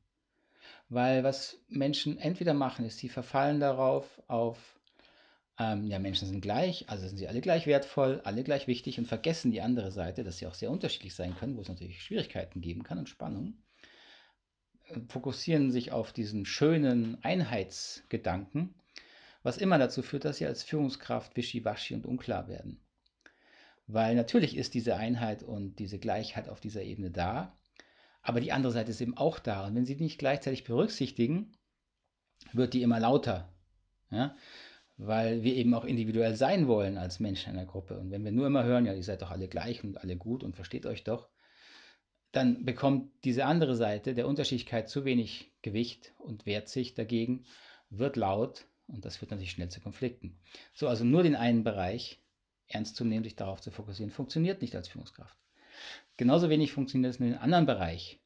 Weil 0.90 1.24
was 1.24 1.56
Menschen 1.68 2.18
entweder 2.18 2.52
machen, 2.52 2.84
ist, 2.84 2.98
sie 2.98 3.08
verfallen 3.08 3.60
darauf, 3.60 4.22
auf, 4.26 4.78
ähm, 5.60 5.86
ja, 5.86 6.00
Menschen 6.00 6.26
sind 6.26 6.40
gleich, 6.40 6.88
also 6.88 7.06
sind 7.06 7.18
sie 7.18 7.28
alle 7.28 7.40
gleich 7.40 7.68
wertvoll, 7.68 8.20
alle 8.24 8.42
gleich 8.42 8.66
wichtig 8.66 8.98
und 8.98 9.06
vergessen 9.06 9.52
die 9.52 9.60
andere 9.60 9.92
Seite, 9.92 10.24
dass 10.24 10.38
sie 10.38 10.48
auch 10.48 10.54
sehr 10.54 10.72
unterschiedlich 10.72 11.14
sein 11.14 11.36
können, 11.36 11.56
wo 11.56 11.60
es 11.60 11.68
natürlich 11.68 12.02
Schwierigkeiten 12.02 12.60
geben 12.60 12.82
kann 12.82 12.98
und 12.98 13.08
Spannung. 13.08 13.62
Äh, 14.88 14.98
fokussieren 15.08 15.70
sich 15.70 15.92
auf 15.92 16.12
diesen 16.12 16.46
schönen 16.46 17.22
Einheitsgedanken 17.22 18.74
was 19.42 19.56
immer 19.56 19.78
dazu 19.78 20.02
führt, 20.02 20.24
dass 20.24 20.38
sie 20.38 20.46
als 20.46 20.62
Führungskraft 20.62 21.36
wischiwaschi 21.36 21.94
und 21.94 22.06
unklar 22.06 22.48
werden. 22.48 22.80
Weil 23.86 24.14
natürlich 24.14 24.56
ist 24.56 24.74
diese 24.74 24.96
Einheit 24.96 25.42
und 25.42 25.78
diese 25.78 25.98
Gleichheit 25.98 26.48
auf 26.48 26.60
dieser 26.60 26.82
Ebene 26.82 27.10
da, 27.10 27.58
aber 28.22 28.40
die 28.40 28.52
andere 28.52 28.72
Seite 28.72 28.90
ist 28.90 29.00
eben 29.00 29.16
auch 29.16 29.38
da. 29.38 29.66
Und 29.66 29.74
wenn 29.74 29.86
sie 29.86 29.96
die 29.96 30.04
nicht 30.04 30.18
gleichzeitig 30.18 30.64
berücksichtigen, 30.64 31.56
wird 32.52 32.74
die 32.74 32.82
immer 32.82 33.00
lauter. 33.00 33.52
Ja? 34.10 34.36
Weil 35.02 35.42
wir 35.42 35.54
eben 35.54 35.72
auch 35.72 35.84
individuell 35.84 36.36
sein 36.36 36.68
wollen 36.68 36.98
als 36.98 37.20
Menschen 37.20 37.50
in 37.50 37.56
der 37.56 37.64
Gruppe. 37.64 37.98
Und 37.98 38.10
wenn 38.10 38.22
wir 38.22 38.32
nur 38.32 38.46
immer 38.46 38.64
hören, 38.64 38.84
ja, 38.84 38.92
ihr 38.92 39.02
seid 39.02 39.22
doch 39.22 39.30
alle 39.30 39.48
gleich 39.48 39.82
und 39.82 39.96
alle 39.96 40.16
gut 40.16 40.44
und 40.44 40.56
versteht 40.56 40.84
euch 40.84 41.04
doch, 41.04 41.28
dann 42.32 42.66
bekommt 42.66 43.10
diese 43.24 43.46
andere 43.46 43.76
Seite 43.76 44.14
der 44.14 44.28
Unterschiedlichkeit 44.28 44.90
zu 44.90 45.06
wenig 45.06 45.50
Gewicht 45.62 46.12
und 46.18 46.44
wehrt 46.44 46.68
sich 46.68 46.94
dagegen, 46.94 47.44
wird 47.88 48.16
laut 48.16 48.66
und 48.88 49.04
das 49.04 49.16
führt 49.16 49.30
natürlich 49.30 49.52
schnell 49.52 49.70
zu 49.70 49.80
Konflikten. 49.80 50.38
So, 50.74 50.86
also 50.86 51.04
nur 51.04 51.22
den 51.22 51.34
einen 51.34 51.64
Bereich 51.64 52.20
ernst 52.68 52.96
zu 52.96 53.04
nehmen, 53.04 53.24
sich 53.24 53.36
darauf 53.36 53.60
zu 53.60 53.70
fokussieren, 53.70 54.12
funktioniert 54.12 54.60
nicht 54.60 54.76
als 54.76 54.88
Führungskraft. 54.88 55.36
Genauso 56.18 56.50
wenig 56.50 56.72
funktioniert 56.72 57.14
es 57.14 57.20
nur 57.20 57.30
den 57.30 57.38
anderen 57.38 57.66
Bereich 57.66 58.20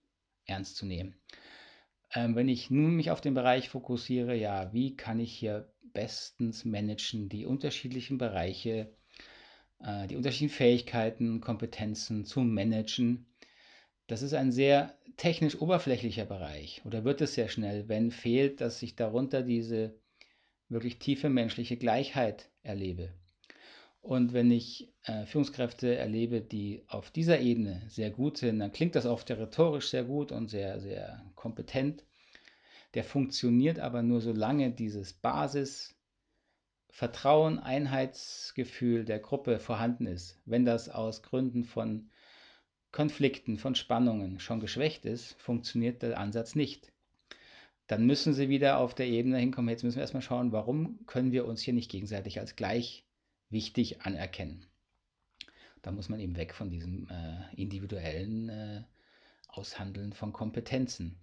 ernst 0.44 0.76
zu 0.76 0.86
nehmen. 0.86 1.14
Ähm, 2.12 2.34
wenn 2.34 2.48
ich 2.48 2.70
nun 2.70 2.96
mich 2.96 3.10
auf 3.10 3.20
den 3.20 3.34
Bereich 3.34 3.68
fokussiere, 3.68 4.36
ja, 4.36 4.72
wie 4.72 4.96
kann 4.96 5.20
ich 5.20 5.32
hier 5.32 5.72
bestens 5.94 6.66
managen, 6.66 7.30
die 7.30 7.46
unterschiedlichen 7.46 8.18
Bereiche, 8.18 8.94
äh, 9.80 10.06
die 10.06 10.16
unterschiedlichen 10.16 10.54
Fähigkeiten, 10.54 11.40
Kompetenzen 11.40 12.26
zu 12.26 12.40
managen. 12.40 13.26
Das 14.06 14.20
ist 14.20 14.34
ein 14.34 14.52
sehr 14.52 14.98
technisch 15.16 15.58
oberflächlicher 15.58 16.26
Bereich 16.26 16.82
oder 16.84 17.04
wird 17.04 17.22
es 17.22 17.34
sehr 17.34 17.48
schnell, 17.48 17.88
wenn 17.88 18.10
fehlt, 18.10 18.60
dass 18.60 18.80
sich 18.80 18.96
darunter 18.96 19.42
diese 19.42 19.98
wirklich 20.68 20.98
tiefe 20.98 21.30
menschliche 21.30 21.78
Gleichheit 21.78 22.50
erlebe. 22.62 23.14
Und 24.04 24.34
wenn 24.34 24.50
ich 24.50 24.92
äh, 25.04 25.24
Führungskräfte 25.24 25.96
erlebe, 25.96 26.42
die 26.42 26.84
auf 26.88 27.10
dieser 27.10 27.40
Ebene 27.40 27.82
sehr 27.88 28.10
gut 28.10 28.36
sind, 28.36 28.58
dann 28.58 28.70
klingt 28.70 28.94
das 28.96 29.06
oft 29.06 29.30
rhetorisch 29.30 29.88
sehr 29.88 30.04
gut 30.04 30.30
und 30.30 30.48
sehr, 30.48 30.78
sehr 30.78 31.24
kompetent. 31.34 32.04
Der 32.94 33.04
funktioniert 33.04 33.78
aber 33.78 34.02
nur 34.02 34.20
solange 34.20 34.70
dieses 34.70 35.12
Basis 35.12 35.94
Vertrauen, 36.90 37.58
Einheitsgefühl 37.58 39.04
der 39.04 39.18
Gruppe 39.18 39.58
vorhanden 39.58 40.06
ist. 40.06 40.40
Wenn 40.44 40.64
das 40.64 40.88
aus 40.88 41.22
Gründen 41.22 41.64
von 41.64 42.10
Konflikten, 42.92 43.58
von 43.58 43.74
Spannungen 43.74 44.38
schon 44.38 44.60
geschwächt 44.60 45.04
ist, 45.04 45.32
funktioniert 45.40 46.02
der 46.02 46.18
Ansatz 46.18 46.54
nicht 46.54 46.92
dann 47.86 48.06
müssen 48.06 48.32
sie 48.32 48.48
wieder 48.48 48.78
auf 48.78 48.94
der 48.94 49.06
Ebene 49.06 49.38
hinkommen. 49.38 49.68
Jetzt 49.68 49.82
müssen 49.82 49.96
wir 49.96 50.02
erstmal 50.02 50.22
schauen, 50.22 50.52
warum 50.52 51.04
können 51.06 51.32
wir 51.32 51.46
uns 51.46 51.60
hier 51.60 51.74
nicht 51.74 51.90
gegenseitig 51.90 52.40
als 52.40 52.56
gleich 52.56 53.04
wichtig 53.50 54.02
anerkennen. 54.02 54.66
Da 55.82 55.90
muss 55.90 56.08
man 56.08 56.18
eben 56.18 56.36
weg 56.36 56.54
von 56.54 56.70
diesem 56.70 57.08
äh, 57.10 57.54
individuellen 57.60 58.48
äh, 58.48 58.82
Aushandeln 59.48 60.14
von 60.14 60.32
Kompetenzen. 60.32 61.20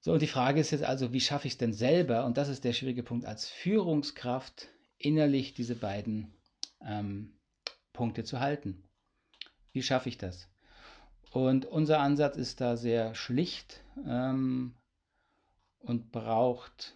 So, 0.00 0.12
und 0.12 0.22
die 0.22 0.26
Frage 0.26 0.60
ist 0.60 0.70
jetzt 0.70 0.84
also, 0.84 1.12
wie 1.12 1.20
schaffe 1.20 1.46
ich 1.46 1.54
es 1.54 1.58
denn 1.58 1.74
selber, 1.74 2.24
und 2.24 2.36
das 2.36 2.48
ist 2.48 2.64
der 2.64 2.72
schwierige 2.72 3.02
Punkt, 3.02 3.26
als 3.26 3.48
Führungskraft 3.48 4.68
innerlich 4.96 5.54
diese 5.54 5.76
beiden 5.76 6.32
ähm, 6.82 7.38
Punkte 7.92 8.24
zu 8.24 8.40
halten. 8.40 8.82
Wie 9.72 9.82
schaffe 9.82 10.08
ich 10.08 10.18
das? 10.18 10.48
Und 11.32 11.66
unser 11.66 12.00
Ansatz 12.00 12.36
ist 12.36 12.60
da 12.60 12.76
sehr 12.76 13.14
schlicht. 13.14 13.82
Ähm, 14.06 14.74
und 15.80 16.12
braucht 16.12 16.94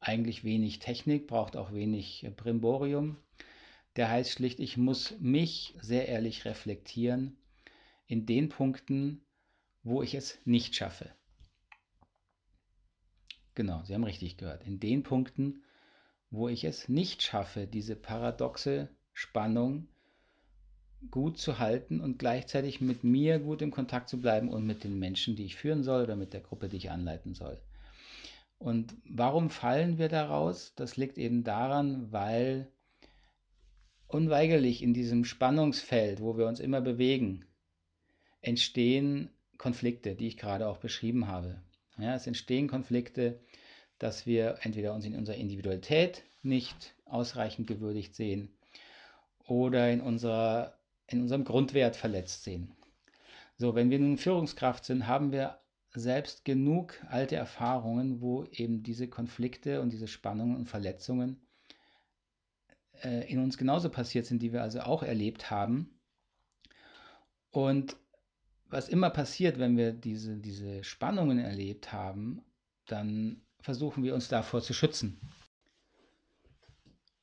eigentlich 0.00 0.44
wenig 0.44 0.78
Technik, 0.78 1.26
braucht 1.26 1.56
auch 1.56 1.72
wenig 1.72 2.24
äh, 2.24 2.30
Brimborium. 2.30 3.16
Der 3.96 4.10
heißt 4.10 4.30
schlicht, 4.30 4.60
ich 4.60 4.76
muss 4.76 5.18
mich 5.18 5.74
sehr 5.80 6.08
ehrlich 6.08 6.44
reflektieren 6.44 7.36
in 8.06 8.26
den 8.26 8.48
Punkten, 8.48 9.24
wo 9.82 10.02
ich 10.02 10.14
es 10.14 10.38
nicht 10.44 10.76
schaffe. 10.76 11.10
Genau, 13.58 13.82
Sie 13.82 13.92
haben 13.92 14.04
richtig 14.04 14.36
gehört. 14.36 14.64
In 14.64 14.78
den 14.78 15.02
Punkten, 15.02 15.64
wo 16.30 16.48
ich 16.48 16.62
es 16.62 16.88
nicht 16.88 17.24
schaffe, 17.24 17.66
diese 17.66 17.96
paradoxe 17.96 18.88
Spannung 19.12 19.88
gut 21.10 21.38
zu 21.38 21.58
halten 21.58 22.00
und 22.00 22.20
gleichzeitig 22.20 22.80
mit 22.80 23.02
mir 23.02 23.40
gut 23.40 23.60
im 23.60 23.72
Kontakt 23.72 24.08
zu 24.10 24.20
bleiben 24.20 24.48
und 24.48 24.64
mit 24.64 24.84
den 24.84 24.96
Menschen, 25.00 25.34
die 25.34 25.44
ich 25.44 25.56
führen 25.56 25.82
soll 25.82 26.04
oder 26.04 26.14
mit 26.14 26.34
der 26.34 26.40
Gruppe, 26.40 26.68
die 26.68 26.76
ich 26.76 26.92
anleiten 26.92 27.34
soll. 27.34 27.60
Und 28.58 28.94
warum 29.04 29.50
fallen 29.50 29.98
wir 29.98 30.08
daraus? 30.08 30.72
Das 30.76 30.96
liegt 30.96 31.18
eben 31.18 31.42
daran, 31.42 32.12
weil 32.12 32.68
unweigerlich 34.06 34.84
in 34.84 34.94
diesem 34.94 35.24
Spannungsfeld, 35.24 36.20
wo 36.20 36.38
wir 36.38 36.46
uns 36.46 36.60
immer 36.60 36.80
bewegen, 36.80 37.44
entstehen 38.40 39.30
Konflikte, 39.56 40.14
die 40.14 40.28
ich 40.28 40.36
gerade 40.36 40.68
auch 40.68 40.78
beschrieben 40.78 41.26
habe. 41.26 41.60
Ja, 41.98 42.14
es 42.14 42.26
entstehen 42.26 42.68
Konflikte, 42.68 43.40
dass 43.98 44.24
wir 44.24 44.58
entweder 44.62 44.94
uns 44.94 45.04
in 45.04 45.16
unserer 45.16 45.36
Individualität 45.36 46.24
nicht 46.42 46.94
ausreichend 47.04 47.66
gewürdigt 47.66 48.14
sehen 48.14 48.56
oder 49.44 49.90
in, 49.90 50.00
unserer, 50.00 50.78
in 51.08 51.20
unserem 51.20 51.44
Grundwert 51.44 51.96
verletzt 51.96 52.44
sehen. 52.44 52.72
So, 53.56 53.74
wenn 53.74 53.90
wir 53.90 53.98
nun 53.98 54.18
Führungskraft 54.18 54.84
sind, 54.84 55.08
haben 55.08 55.32
wir 55.32 55.58
selbst 55.92 56.44
genug 56.44 56.94
alte 57.08 57.34
Erfahrungen, 57.34 58.20
wo 58.20 58.44
eben 58.44 58.84
diese 58.84 59.08
Konflikte 59.08 59.80
und 59.80 59.90
diese 59.90 60.06
Spannungen 60.06 60.56
und 60.56 60.66
Verletzungen 60.66 61.40
äh, 63.02 63.30
in 63.30 63.40
uns 63.40 63.58
genauso 63.58 63.88
passiert 63.90 64.26
sind, 64.26 64.42
die 64.42 64.52
wir 64.52 64.62
also 64.62 64.80
auch 64.80 65.02
erlebt 65.02 65.50
haben. 65.50 65.98
Und 67.50 67.96
was 68.70 68.88
immer 68.88 69.10
passiert, 69.10 69.58
wenn 69.58 69.76
wir 69.76 69.92
diese, 69.92 70.36
diese 70.36 70.84
Spannungen 70.84 71.38
erlebt 71.38 71.92
haben, 71.92 72.42
dann 72.86 73.42
versuchen 73.60 74.02
wir 74.04 74.14
uns 74.14 74.28
davor 74.28 74.62
zu 74.62 74.72
schützen. 74.72 75.20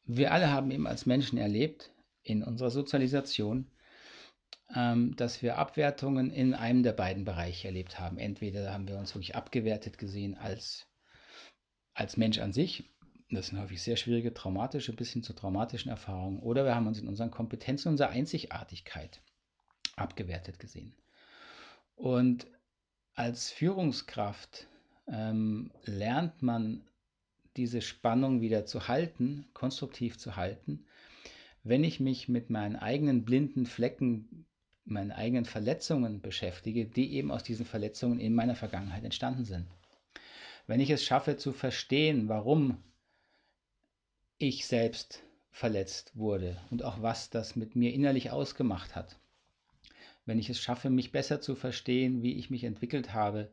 Wir 0.03 0.31
alle 0.31 0.51
haben 0.51 0.71
eben 0.71 0.87
als 0.87 1.05
Menschen 1.05 1.37
erlebt, 1.37 1.91
in 2.23 2.43
unserer 2.43 2.71
Sozialisation, 2.71 3.71
ähm, 4.75 5.15
dass 5.15 5.41
wir 5.41 5.57
Abwertungen 5.57 6.31
in 6.31 6.53
einem 6.53 6.83
der 6.83 6.93
beiden 6.93 7.23
Bereiche 7.23 7.67
erlebt 7.67 7.99
haben. 7.99 8.17
Entweder 8.17 8.73
haben 8.73 8.87
wir 8.87 8.97
uns 8.97 9.13
wirklich 9.13 9.35
abgewertet 9.35 9.97
gesehen 9.97 10.35
als, 10.35 10.87
als 11.93 12.17
Mensch 12.17 12.39
an 12.39 12.51
sich, 12.51 12.95
das 13.29 13.47
sind 13.47 13.59
häufig 13.59 13.81
sehr 13.81 13.95
schwierige, 13.95 14.33
traumatische, 14.33 14.93
bis 14.93 15.11
hin 15.11 15.23
zu 15.23 15.33
traumatischen 15.33 15.89
Erfahrungen, 15.89 16.39
oder 16.39 16.63
wir 16.63 16.75
haben 16.75 16.87
uns 16.87 16.99
in 16.99 17.07
unseren 17.07 17.31
Kompetenzen, 17.31 17.89
unserer 17.89 18.09
Einzigartigkeit 18.09 19.21
abgewertet 19.95 20.59
gesehen. 20.59 20.95
Und 21.95 22.47
als 23.13 23.51
Führungskraft 23.51 24.67
ähm, 25.07 25.71
lernt 25.85 26.41
man 26.41 26.83
diese 27.55 27.81
Spannung 27.81 28.41
wieder 28.41 28.65
zu 28.65 28.87
halten, 28.87 29.45
konstruktiv 29.53 30.17
zu 30.17 30.35
halten, 30.35 30.85
wenn 31.63 31.83
ich 31.83 31.99
mich 31.99 32.27
mit 32.27 32.49
meinen 32.49 32.75
eigenen 32.75 33.23
blinden 33.23 33.65
Flecken, 33.65 34.45
meinen 34.83 35.11
eigenen 35.11 35.45
Verletzungen 35.45 36.21
beschäftige, 36.21 36.85
die 36.85 37.13
eben 37.13 37.31
aus 37.31 37.43
diesen 37.43 37.65
Verletzungen 37.65 38.19
in 38.19 38.35
meiner 38.35 38.55
Vergangenheit 38.55 39.03
entstanden 39.03 39.45
sind. 39.45 39.65
Wenn 40.67 40.79
ich 40.79 40.89
es 40.89 41.03
schaffe 41.03 41.37
zu 41.37 41.53
verstehen, 41.53 42.27
warum 42.27 42.77
ich 44.37 44.67
selbst 44.67 45.23
verletzt 45.51 46.11
wurde 46.15 46.61
und 46.69 46.83
auch 46.83 47.01
was 47.01 47.29
das 47.29 47.55
mit 47.55 47.75
mir 47.75 47.93
innerlich 47.93 48.31
ausgemacht 48.31 48.95
hat, 48.95 49.17
wenn 50.25 50.39
ich 50.39 50.49
es 50.49 50.59
schaffe, 50.59 50.89
mich 50.89 51.11
besser 51.11 51.41
zu 51.41 51.55
verstehen, 51.55 52.21
wie 52.21 52.37
ich 52.37 52.49
mich 52.49 52.63
entwickelt 52.63 53.13
habe, 53.13 53.51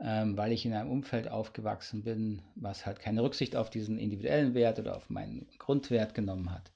ähm, 0.00 0.36
weil 0.36 0.52
ich 0.52 0.64
in 0.64 0.72
einem 0.72 0.90
Umfeld 0.90 1.28
aufgewachsen 1.28 2.04
bin, 2.04 2.42
was 2.54 2.86
halt 2.86 3.00
keine 3.00 3.22
Rücksicht 3.22 3.56
auf 3.56 3.70
diesen 3.70 3.98
individuellen 3.98 4.54
Wert 4.54 4.78
oder 4.78 4.96
auf 4.96 5.10
meinen 5.10 5.48
Grundwert 5.58 6.14
genommen 6.14 6.50
hat. 6.50 6.72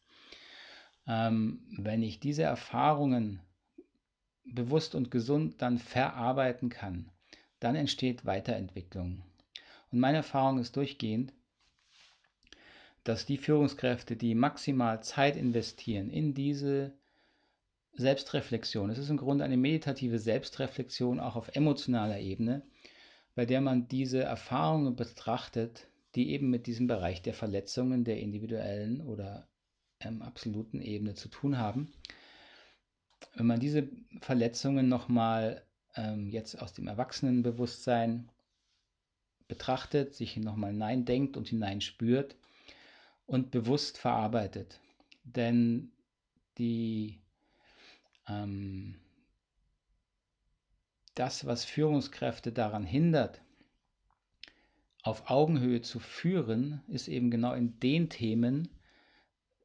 Ähm, 1.06 1.62
wenn 1.78 2.02
ich 2.02 2.20
diese 2.20 2.42
Erfahrungen 2.42 3.40
bewusst 4.44 4.94
und 4.94 5.10
gesund 5.10 5.62
dann 5.62 5.78
verarbeiten 5.78 6.68
kann, 6.68 7.10
dann 7.60 7.76
entsteht 7.76 8.26
Weiterentwicklung. 8.26 9.22
Und 9.90 10.00
meine 10.00 10.18
Erfahrung 10.18 10.58
ist 10.58 10.76
durchgehend, 10.76 11.32
dass 13.04 13.26
die 13.26 13.36
Führungskräfte, 13.36 14.16
die 14.16 14.34
maximal 14.34 15.02
Zeit 15.02 15.36
investieren 15.36 16.10
in 16.10 16.34
diese 16.34 16.92
Selbstreflexion. 17.94 18.90
Es 18.90 18.99
ist 18.99 19.11
im 19.11 19.18
Grunde 19.18 19.44
eine 19.44 19.56
meditative 19.56 20.18
Selbstreflexion 20.18 21.20
auch 21.20 21.37
auf 21.37 21.54
emotionaler 21.54 22.18
Ebene, 22.18 22.62
bei 23.34 23.46
der 23.46 23.61
man 23.61 23.88
diese 23.88 24.22
Erfahrungen 24.22 24.96
betrachtet, 24.96 25.88
die 26.14 26.30
eben 26.30 26.50
mit 26.50 26.66
diesem 26.66 26.87
Bereich 26.87 27.22
der 27.22 27.34
Verletzungen 27.34 28.04
der 28.04 28.18
individuellen 28.18 29.00
oder 29.02 29.49
ähm, 30.00 30.22
absoluten 30.22 30.80
Ebene 30.80 31.14
zu 31.14 31.28
tun 31.28 31.58
haben. 31.58 31.92
Wenn 33.34 33.46
man 33.46 33.61
diese 33.61 33.88
Verletzungen 34.20 34.88
nochmal 34.88 35.64
ähm, 35.96 36.28
jetzt 36.28 36.61
aus 36.61 36.72
dem 36.72 36.87
Erwachsenenbewusstsein 36.87 38.30
betrachtet, 39.49 40.14
sich 40.14 40.37
nochmal 40.37 40.72
hineindenkt 40.72 41.37
und 41.37 41.49
hineinspürt 41.49 42.37
und 43.26 43.50
bewusst 43.50 43.99
verarbeitet. 43.99 44.80
Denn 45.25 45.92
die 46.58 47.20
ähm, 48.28 48.96
das, 51.14 51.46
was 51.46 51.64
Führungskräfte 51.64 52.52
daran 52.52 52.85
hindert, 52.85 53.42
auf 55.02 55.30
Augenhöhe 55.30 55.82
zu 55.82 55.98
führen, 55.98 56.80
ist 56.88 57.08
eben 57.08 57.30
genau 57.30 57.54
in 57.54 57.78
den 57.80 58.08
Themen, 58.08 58.68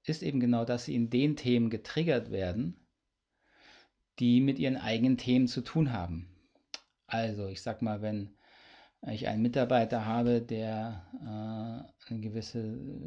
ist 0.04 0.24
eben 0.24 0.40
genau, 0.40 0.66
dass 0.66 0.86
sie 0.86 0.96
in 0.96 1.10
den 1.10 1.36
Themen 1.36 1.70
getriggert 1.70 2.32
werden, 2.32 2.76
die 4.20 4.42
mit 4.42 4.58
ihren 4.58 4.78
eigenen 4.78 5.18
Themen 5.18 5.48
zu 5.48 5.62
tun 5.62 5.94
haben. 5.94 6.28
Also, 7.06 7.48
ich 7.48 7.62
sag 7.62 7.82
mal, 7.82 8.02
wenn 8.02 8.36
ich 9.08 9.28
einen 9.28 9.44
Mitarbeiter 9.44 10.06
habe, 10.06 10.42
der 10.42 11.06
äh, 11.22 12.10
eine 12.10 12.20
gewisse 12.20 12.62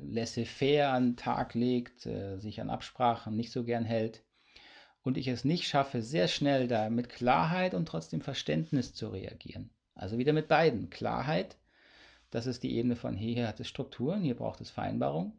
Laissez-faire 0.05 0.91
an 0.93 1.11
den 1.11 1.17
Tag 1.17 1.55
legt, 1.55 2.07
äh, 2.07 2.39
sich 2.39 2.61
an 2.61 2.71
Absprachen 2.71 3.37
nicht 3.37 3.51
so 3.51 3.65
gern 3.65 3.85
hält, 3.85 4.25
und 5.03 5.17
ich 5.17 5.29
es 5.29 5.45
nicht 5.45 5.67
schaffe, 5.67 6.03
sehr 6.03 6.29
schnell 6.29 6.69
da 6.69 6.91
mit 6.91 7.09
Klarheit 7.09 7.75
und 7.75 7.87
trotzdem 7.87 8.21
Verständnis 8.21 8.95
zu 8.95 9.09
reagieren. 9.09 9.71
Also 9.95 10.19
wieder 10.19 10.33
mit 10.33 10.49
beiden. 10.49 10.91
Klarheit, 10.91 11.57
das 12.31 12.47
ist 12.47 12.63
die 12.63 12.77
Ebene 12.77 12.97
von 12.97 13.17
hier 13.17 13.49
hat 13.49 13.61
es 13.61 13.69
Strukturen, 13.69 14.23
hier 14.23 14.37
braucht 14.37 14.61
es 14.61 14.71
Vereinbarung. 14.71 15.33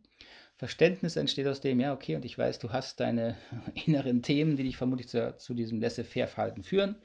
Verständnis 0.58 1.15
entsteht 1.15 1.47
aus 1.47 1.62
dem, 1.62 1.80
ja, 1.80 1.93
okay, 1.93 2.15
und 2.15 2.26
ich 2.26 2.38
weiß, 2.38 2.60
du 2.60 2.71
hast 2.71 3.00
deine 3.00 3.36
inneren 3.86 4.21
Themen, 4.21 4.58
die 4.58 4.63
dich 4.63 4.78
vermutlich 4.78 5.08
zu, 5.08 5.36
zu 5.38 5.54
diesem 5.54 5.80
Laissez-faire-Verhalten 5.82 6.63
führen. 6.63 6.95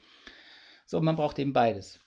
So, 0.85 1.01
man 1.01 1.15
braucht 1.15 1.39
eben 1.39 1.53
beides. 1.53 1.99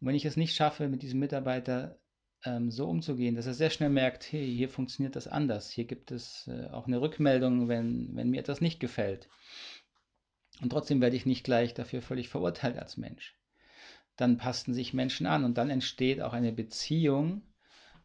Und 0.00 0.08
wenn 0.08 0.14
ich 0.14 0.24
es 0.24 0.36
nicht 0.36 0.54
schaffe, 0.54 0.88
mit 0.88 1.02
diesem 1.02 1.18
Mitarbeiter 1.18 1.98
ähm, 2.44 2.70
so 2.70 2.88
umzugehen, 2.88 3.34
dass 3.34 3.46
er 3.46 3.54
sehr 3.54 3.70
schnell 3.70 3.90
merkt, 3.90 4.30
hey, 4.30 4.46
hier 4.54 4.68
funktioniert 4.68 5.16
das 5.16 5.26
anders, 5.26 5.70
hier 5.70 5.86
gibt 5.86 6.12
es 6.12 6.46
äh, 6.48 6.68
auch 6.70 6.86
eine 6.86 7.00
Rückmeldung, 7.00 7.68
wenn, 7.68 8.14
wenn 8.14 8.30
mir 8.30 8.40
etwas 8.40 8.60
nicht 8.60 8.78
gefällt. 8.78 9.28
Und 10.62 10.70
trotzdem 10.70 11.00
werde 11.00 11.16
ich 11.16 11.26
nicht 11.26 11.44
gleich 11.44 11.74
dafür 11.74 12.02
völlig 12.02 12.28
verurteilt 12.28 12.78
als 12.78 12.96
Mensch. 12.96 13.34
Dann 14.16 14.38
passten 14.38 14.72
sich 14.72 14.94
Menschen 14.94 15.26
an 15.26 15.44
und 15.44 15.58
dann 15.58 15.68
entsteht 15.68 16.22
auch 16.22 16.32
eine 16.32 16.52
Beziehung, 16.52 17.42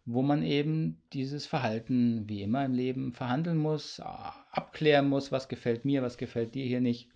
wo 0.06 0.22
man 0.22 0.44
eben 0.44 1.02
dieses 1.14 1.46
Verhalten 1.46 2.28
wie 2.28 2.42
immer 2.42 2.66
im 2.66 2.74
Leben 2.74 3.14
verhandeln 3.14 3.58
muss, 3.58 4.00
abklären 4.00 5.08
muss, 5.08 5.32
was 5.32 5.48
gefällt 5.48 5.86
mir, 5.86 6.02
was 6.02 6.18
gefällt 6.18 6.56
dir 6.56 6.66
hier 6.66 6.82
nicht, 6.82 7.10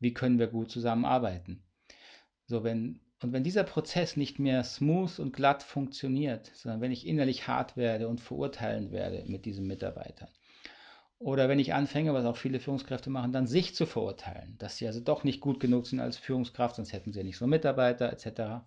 wie 0.00 0.14
können 0.14 0.38
wir 0.38 0.48
gut 0.48 0.70
zusammenarbeiten. 0.70 1.62
So, 2.46 2.64
wenn, 2.64 3.00
und 3.22 3.32
wenn 3.32 3.44
dieser 3.44 3.64
Prozess 3.64 4.16
nicht 4.16 4.38
mehr 4.38 4.64
smooth 4.64 5.18
und 5.18 5.32
glatt 5.32 5.62
funktioniert, 5.62 6.50
sondern 6.54 6.80
wenn 6.80 6.92
ich 6.92 7.06
innerlich 7.06 7.46
hart 7.46 7.76
werde 7.76 8.08
und 8.08 8.20
verurteilen 8.20 8.90
werde 8.90 9.24
mit 9.26 9.44
diesem 9.44 9.66
Mitarbeiter, 9.66 10.28
oder 11.18 11.48
wenn 11.48 11.58
ich 11.58 11.74
anfange, 11.74 12.12
was 12.12 12.24
auch 12.24 12.36
viele 12.36 12.60
Führungskräfte 12.60 13.10
machen, 13.10 13.32
dann 13.32 13.46
sich 13.46 13.74
zu 13.74 13.86
verurteilen, 13.86 14.56
dass 14.58 14.76
sie 14.76 14.86
also 14.86 15.00
doch 15.00 15.24
nicht 15.24 15.40
gut 15.40 15.60
genug 15.60 15.86
sind 15.86 16.00
als 16.00 16.16
Führungskraft, 16.16 16.76
sonst 16.76 16.92
hätten 16.92 17.12
sie 17.12 17.20
ja 17.20 17.24
nicht 17.24 17.38
so 17.38 17.46
Mitarbeiter 17.46 18.12
etc. 18.12 18.64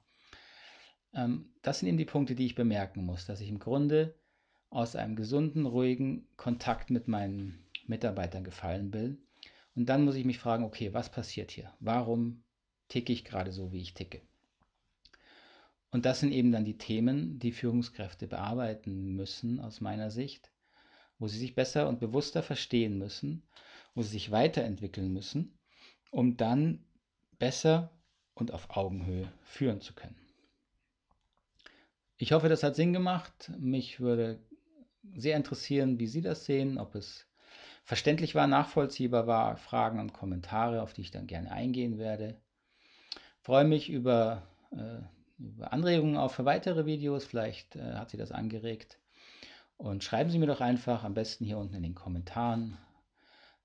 Ähm, 1.14 1.54
das 1.62 1.80
sind 1.80 1.90
eben 1.90 1.98
die 1.98 2.06
Punkte, 2.06 2.36
die 2.36 2.46
ich 2.46 2.56
bemerken 2.56 3.06
muss, 3.06 3.26
dass 3.26 3.42
ich 3.42 3.50
im 3.50 3.60
Grunde 3.60 4.16
aus 4.70 4.96
einem 4.96 5.16
gesunden, 5.16 5.66
ruhigen 5.66 6.28
Kontakt 6.36 6.90
mit 6.90 7.08
meinen 7.08 7.66
Mitarbeitern 7.86 8.44
gefallen 8.44 8.94
will. 8.94 9.18
Und 9.76 9.88
dann 9.88 10.04
muss 10.04 10.16
ich 10.16 10.26
mich 10.26 10.40
fragen, 10.40 10.64
okay, 10.64 10.94
was 10.94 11.12
passiert 11.12 11.52
hier? 11.52 11.74
Warum 11.80 12.44
ticke 12.90 13.14
ich 13.14 13.24
gerade 13.24 13.52
so, 13.52 13.72
wie 13.72 13.82
ich 13.82 13.94
ticke? 13.94 14.22
Und 15.92 16.06
das 16.06 16.20
sind 16.20 16.32
eben 16.32 16.52
dann 16.52 16.66
die 16.66 16.78
Themen, 16.78 17.40
die 17.40 17.52
Führungskräfte 17.52 18.28
bearbeiten 18.28 19.16
müssen 19.16 19.60
aus 19.60 19.80
meiner 19.80 20.12
Sicht 20.12 20.52
wo 21.19 21.27
sie 21.27 21.39
sich 21.39 21.56
besser 21.56 21.88
und 21.88 21.99
bewusster 21.99 22.43
verstehen 22.43 22.97
müssen, 22.97 23.43
wo 23.95 24.01
sie 24.01 24.10
sich 24.10 24.32
weiterentwickeln 24.32 25.12
müssen, 25.12 25.58
um 26.12 26.38
dann 26.38 26.86
besser 27.39 27.91
und 28.34 28.53
auf 28.53 28.75
Augenhöhe 28.75 29.32
führen 29.43 29.82
zu 29.82 29.93
können. 29.93 30.15
Ich 32.17 32.32
hoffe, 32.32 32.49
das 32.49 32.63
hat 32.63 32.75
Sinn 32.75 32.93
gemacht. 32.93 33.51
Mich 33.60 33.99
würde 33.99 34.39
sehr 35.15 35.38
interessieren, 35.38 35.99
wie 35.99 36.08
Sie 36.08 36.21
das 36.21 36.45
sehen, 36.45 36.77
ob 36.77 36.95
es 36.95 37.27
verständlich 37.84 38.36
war, 38.36 38.47
nachvollziehbar 38.47 39.27
war, 39.27 39.58
Fragen 39.58 39.99
und 39.99 40.13
Kommentare, 40.13 40.82
auf 40.82 40.93
die 40.93 41.01
ich 41.01 41.12
dann 41.12 41.27
gerne 41.27 41.51
eingehen 41.51 41.97
werde. 41.97 42.41
Ich 43.12 43.43
freue 43.43 43.65
mich 43.65 43.89
über, 43.89 44.43
äh, 44.71 44.99
über 45.38 45.71
Anregungen 45.71 46.17
auch 46.17 46.32
für 46.32 46.43
weitere 46.43 46.86
Videos. 46.86 47.23
Vielleicht 47.23 47.75
äh, 47.75 47.93
hat 47.93 48.10
Sie 48.10 48.17
das 48.17 48.32
angeregt. 48.32 48.99
Und 49.78 50.04
schreiben 50.04 50.30
Sie 50.30 50.40
mir 50.40 50.48
doch 50.48 50.62
einfach, 50.62 51.04
am 51.04 51.13
besten 51.13 51.46
hier 51.46 51.58
unten 51.58 51.76
in 51.76 51.84
den 51.84 51.96
Kommentaren. 51.96 52.78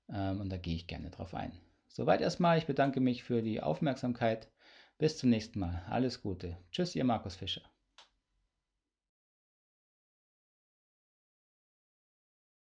Ähm, 0.09 0.39
und 0.41 0.49
da 0.49 0.57
gehe 0.57 0.75
ich 0.75 0.87
gerne 0.87 1.09
drauf 1.09 1.33
ein. 1.33 1.51
Soweit 1.87 2.21
erstmal. 2.21 2.57
Ich 2.57 2.65
bedanke 2.65 2.99
mich 2.99 3.23
für 3.23 3.41
die 3.41 3.61
Aufmerksamkeit. 3.61 4.47
Bis 4.97 5.17
zum 5.17 5.29
nächsten 5.29 5.59
Mal. 5.59 5.83
Alles 5.89 6.21
Gute. 6.21 6.57
Tschüss, 6.71 6.95
Ihr 6.95 7.03
Markus 7.03 7.35
Fischer. 7.35 7.72